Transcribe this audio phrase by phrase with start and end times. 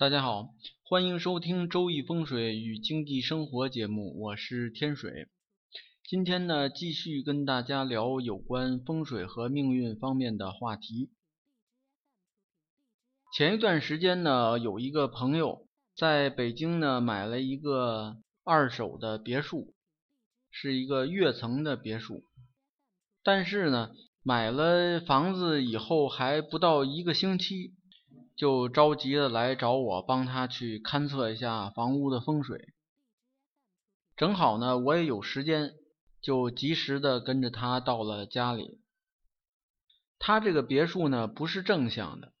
[0.00, 5.28] 大家好，欢迎收听《周易风水与经济生活》节目，我是天水。
[6.08, 11.10] 今天呢，继续跟大家聊有关风水和命运方面的话题。
[13.36, 19.74] 前一段时间呢，有一个朋友在北京呢买了一个二手的别墅，
[20.50, 22.24] 是一个跃层的别墅，
[23.22, 23.90] 但是呢，
[24.22, 27.74] 买了房子以后还不到一个星期。
[28.40, 32.72] 就着急的来找我帮他去勘测一下房屋的风水，
[34.16, 35.74] 正好呢我也有时间，
[36.22, 38.80] 就及时的跟着他到了家里。
[40.18, 42.32] 他这个别墅呢不是正向的，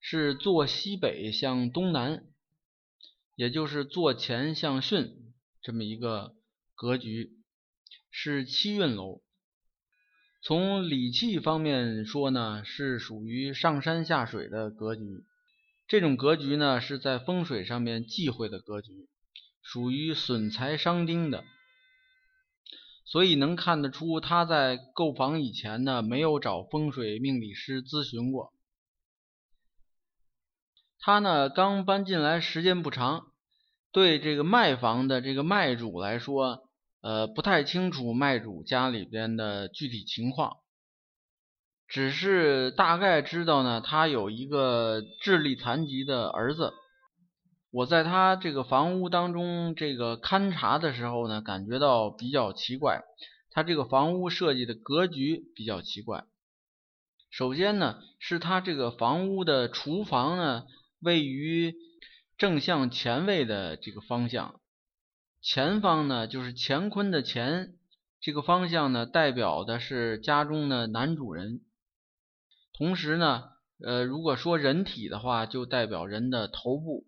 [0.00, 2.24] 是坐西北向东南，
[3.36, 5.12] 也就是坐前向巽
[5.62, 6.34] 这么一个
[6.74, 7.38] 格局，
[8.10, 9.22] 是七运楼。
[10.42, 15.24] 从理气方面说呢，是属于上山下水的格局。
[15.86, 19.08] 这种格局呢，是在风水上面忌讳的格局，
[19.62, 21.44] 属于损财伤丁的。
[23.04, 28.54] 所以能看得出，他在购房以前呢，没有找风水命理师咨询过。
[31.00, 33.32] 他呢，刚搬进来时间不长，
[33.92, 36.69] 对这个卖房的这个卖主来说。
[37.02, 40.58] 呃，不太清楚卖主家里边的具体情况，
[41.88, 46.72] 只是大概知道呢，他有一个智力残疾的儿子。
[47.72, 53.02] 我在他这个房屋当中这个勘察的时候呢，感觉到比较奇怪，
[53.50, 56.24] 他这个房屋设计的格局比较奇怪。
[57.30, 60.64] 首先呢，是他这个房屋的厨房呢，
[61.00, 61.74] 位于
[62.36, 64.60] 正向前位的这个方向。
[65.42, 67.74] 前方呢，就是乾坤的乾，
[68.20, 71.62] 这个方向呢，代表的是家中的男主人。
[72.74, 73.44] 同时呢，
[73.82, 77.06] 呃，如果说人体的话，就代表人的头部。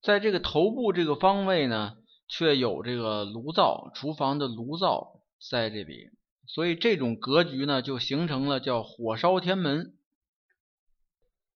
[0.00, 6.08] 在这个头部这个方位呢，却有这个炉灶，厨房的炉灶在这里，
[6.46, 9.94] 所以这种格局呢，就形成了叫火烧天门。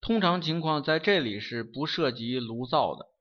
[0.03, 3.14] 通常情况在这里是不涉及炉灶的。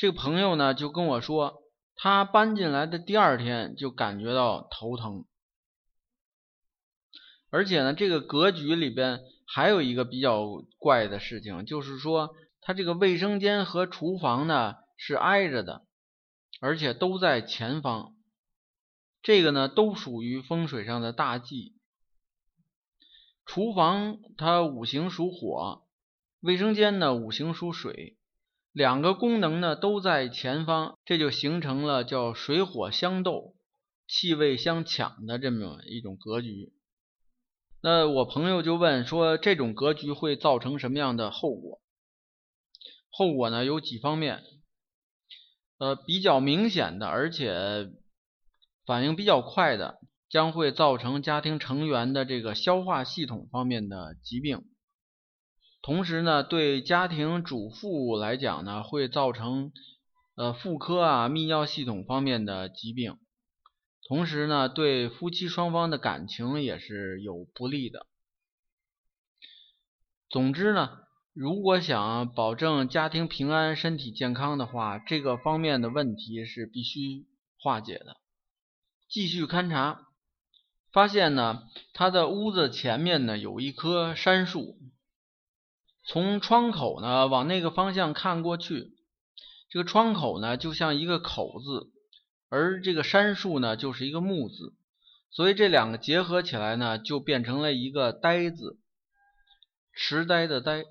[0.00, 1.62] 这个朋友呢，就跟我说，
[1.94, 5.26] 他搬进来的第二天就感觉到头疼，
[7.50, 10.46] 而且呢，这个格局里边还有一个比较
[10.78, 15.84] 怪的事情，就是说，他这个卫生间和厨房呢是挨着的，
[16.62, 18.14] 而且都在前方，
[19.20, 21.76] 这个呢都属于风水上的大忌。
[23.44, 25.82] 厨房它五行属火，
[26.40, 28.16] 卫生间呢五行属水。
[28.72, 33.56] 两个功能呢都在前方，这就形成了叫水火相斗、
[34.06, 36.72] 气味相抢的这么一种格局。
[37.82, 41.80] 那我朋友就问说，这种格局会造成什么样的后果？
[43.10, 44.44] 后果呢有几方面，
[45.78, 47.90] 呃，比较明显的，而且
[48.86, 49.98] 反应比较快的，
[50.28, 54.69] 将会造成家庭成员的这个消化系统方面的疾病。
[55.82, 59.72] 同时呢，对家庭主妇来讲呢，会造成
[60.34, 63.16] 呃妇科啊、泌尿系统方面的疾病。
[64.06, 68.06] 同时呢，对夫妻双方的感情也是有不利的。
[70.28, 70.98] 总之呢，
[71.32, 77.26] 如果想保证家庭平安、身体健康的话，这个方面的问题是必须
[77.58, 78.18] 化解的。
[79.08, 80.08] 继续勘察，
[80.92, 81.62] 发现呢，
[81.94, 84.76] 他的屋子前面呢有一棵杉树。
[86.12, 88.90] 从窗口呢往那个方向看过去，
[89.70, 91.92] 这个窗口呢就像一个口字，
[92.48, 94.74] 而这个杉树呢就是一个木字，
[95.30, 98.80] 所以这两个结合起来呢就变成了一个呆字，
[99.94, 100.82] 痴呆的呆。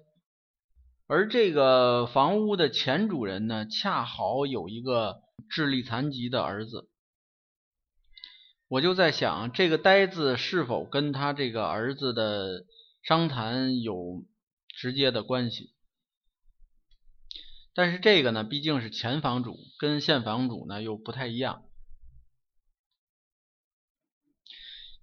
[1.06, 5.18] 而这个房屋的前主人呢恰好有一个
[5.50, 6.88] 智力残疾的儿子，
[8.70, 12.64] 我就在想，这个呆字是否跟他这个儿子的
[13.04, 14.24] 伤残有？
[14.80, 15.74] 直接的关系，
[17.74, 21.66] 但是这个呢，毕竟是前房主，跟现房主呢又不太一样。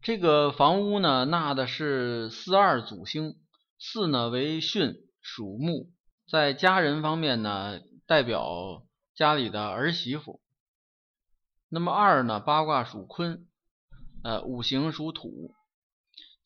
[0.01, 3.39] 这个房屋呢纳的是四二祖星，
[3.79, 5.93] 四呢为巽，属木，
[6.27, 10.41] 在家人方面呢代表家里的儿媳妇。
[11.69, 13.47] 那么二呢八卦属坤，
[14.25, 15.55] 呃五行属土，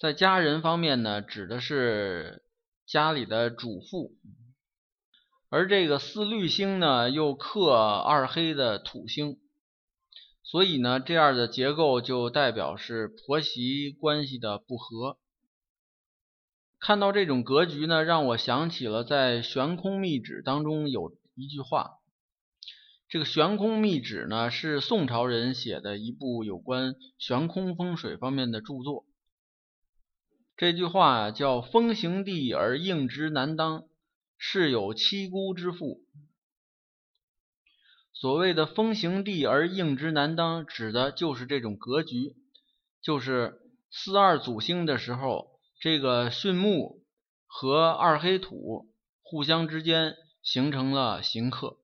[0.01, 2.43] 在家人方面呢指的是。
[2.91, 4.17] 家里的主妇，
[5.49, 9.39] 而这个四绿星呢又克二黑的土星，
[10.43, 15.19] 所以呢这样的结构就代表是婆媳关系的不和。
[16.81, 21.93] 看到这种格局呢，让我想起了在《悬空秘旨》当中有一句话。
[23.09, 29.07] 这个《悬空秘旨》呢，是宋朝人写的一部有关悬空风水方面的著作。
[30.61, 33.89] 这句话，叫“风行地而应之难当，
[34.37, 36.03] 是有七孤之父”。
[38.13, 42.37] 所谓的“风行地而应之难当”，指的就是这种格局，
[43.01, 43.59] 就是
[43.91, 47.07] 四二祖星的时候，这个巽木
[47.47, 48.93] 和二黑土
[49.23, 51.79] 互相之间形成了刑克。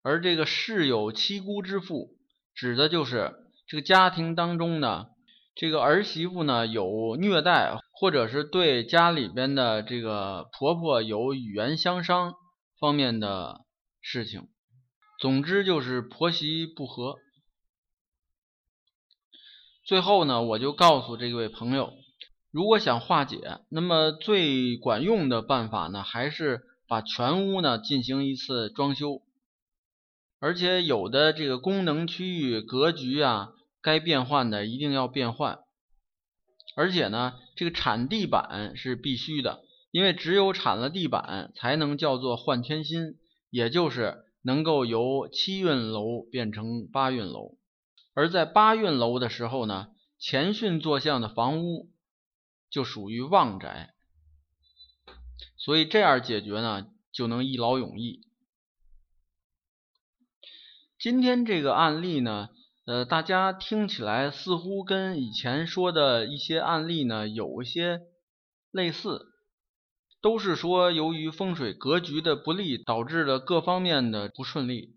[0.00, 2.16] 而这个世有七姑之妇，
[2.54, 3.34] 指的就是
[3.66, 5.10] 这个家庭当中呢，
[5.58, 12.34] 这个儿媳妇呢有虐待，或者是对家里边的这个婆婆有语言相伤
[12.78, 13.62] 方面的
[14.00, 14.46] 事情。
[15.18, 17.16] 总之就是婆媳不和。
[19.84, 21.92] 最后呢，我就告诉这位朋友，
[22.52, 29.22] 如果想化解，那么最管用的办法呢，还是把全屋呢进行一次装修。
[30.38, 33.48] 而且有的这个功能区域格局啊，
[33.82, 35.60] 该变换的一定要变换。
[36.76, 43.18] 而且呢，这个铲地板是必须的，因为只有铲了地板，才能叫做换天心，
[43.50, 47.58] 也就是能够由七运楼变成八运楼。
[48.14, 49.88] 而在八运楼的时候呢，
[50.18, 51.90] 前巽坐向的房屋
[52.70, 53.94] 就属于旺宅，
[55.56, 58.26] 所以这样解决呢，就能一劳永逸。
[60.98, 62.50] 今天这个案例呢，
[62.88, 68.00] 呃，大家听起来似乎跟以前说的一些案例呢有一些
[68.70, 69.26] 类似，
[70.22, 74.96] 都是说由于风水格局的不利，导致了各方面的不顺利。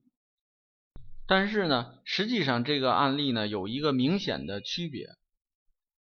[1.27, 5.09] 但是呢，实际上这个案例呢有一个明显的区别，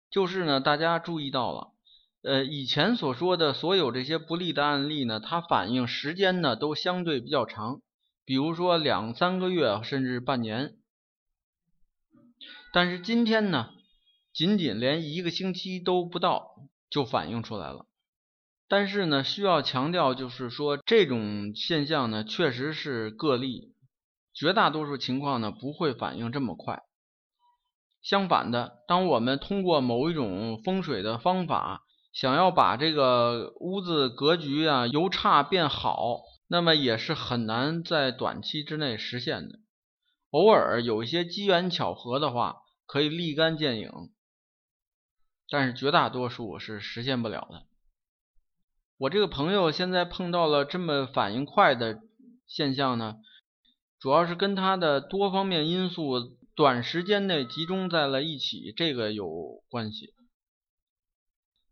[0.10, 1.74] 就是呢，大家注意到了，
[2.24, 7.82] 呃，以前所说的所有这些不利的案例呢，它反映时间呢都相对比较长。
[8.26, 10.74] 比如说两三个月甚至半年，
[12.78, 13.72] 但是今天呢，
[14.32, 16.52] 仅仅连一个星期都不到
[16.92, 17.88] 就反映出来了。
[18.68, 23.74] 但是呢，需要强调就是说，这种现象呢确实是个例，
[24.32, 26.84] 绝大多数情况呢不会反应这么快。
[28.04, 31.82] 相反的，当我们通过某一种风水的方法，
[32.14, 36.20] 想要把这个屋子格局啊由差变好。
[36.48, 39.58] 那么也是很难在短期之内实现的。
[40.30, 42.58] 偶尔有一些机缘巧合的话，
[42.88, 43.92] 可以立竿见影，
[45.50, 47.68] 但是绝大多数是实现不了的。
[48.98, 52.02] 我这个朋友现在碰到了这么反应快的
[52.48, 53.18] 现象呢，
[54.00, 59.28] 主要是跟他的多方面因素短时间内集中在了一起，这个有
[59.70, 60.16] 关系。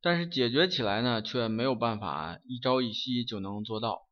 [0.02, 4.04] 但是解决起来呢，却没有办法一朝一夕就能做到。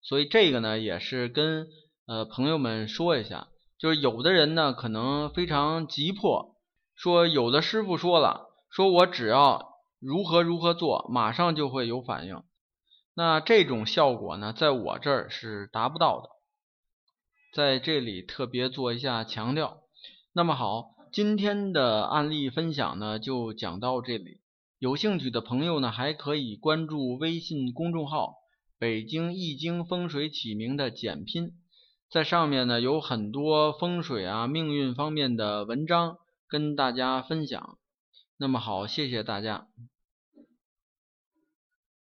[0.00, 1.68] 所以这个呢，也是跟
[2.06, 3.48] 呃朋友们说一下，
[3.80, 6.54] 就是有的人呢可能非常急迫，
[6.94, 12.42] 说有的师傅说了，说我只要如何如何做，马上就会有反应。
[13.14, 16.28] 那这种效果呢，在我这儿是达不到的，
[17.54, 19.78] 在这里特别做一下强调。
[20.34, 24.42] 那么好，今天的案例分享呢就讲到这里，
[24.78, 28.34] 有兴趣的朋友呢还可以关注微信公众号。
[28.78, 31.52] 北京易经风水起名的简拼，
[32.10, 36.16] 在上面呢有很多风水啊、命运方面的文章
[36.48, 37.78] 跟大家分享。
[38.36, 39.68] 那么好，谢谢大家。